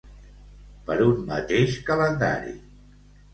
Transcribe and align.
Per 0.87 0.95
un 1.07 1.19
mateix 1.27 1.77
calendari. 1.91 2.57